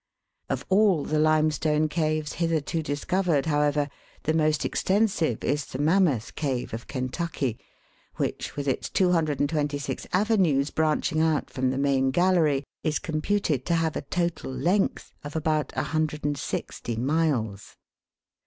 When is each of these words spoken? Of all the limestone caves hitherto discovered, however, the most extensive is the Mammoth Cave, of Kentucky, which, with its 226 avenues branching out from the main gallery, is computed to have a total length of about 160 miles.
Of 0.49 0.65
all 0.67 1.03
the 1.05 1.19
limestone 1.19 1.87
caves 1.87 2.33
hitherto 2.41 2.81
discovered, 2.81 3.45
however, 3.45 3.87
the 4.23 4.33
most 4.33 4.65
extensive 4.65 5.43
is 5.43 5.63
the 5.65 5.77
Mammoth 5.77 6.33
Cave, 6.33 6.73
of 6.73 6.87
Kentucky, 6.87 7.59
which, 8.15 8.55
with 8.55 8.67
its 8.67 8.89
226 8.89 10.07
avenues 10.11 10.71
branching 10.71 11.21
out 11.21 11.51
from 11.51 11.69
the 11.69 11.77
main 11.77 12.09
gallery, 12.09 12.63
is 12.83 12.97
computed 12.97 13.63
to 13.67 13.75
have 13.75 13.95
a 13.95 14.01
total 14.01 14.51
length 14.51 15.13
of 15.23 15.35
about 15.35 15.71
160 15.75 16.95
miles. 16.95 17.77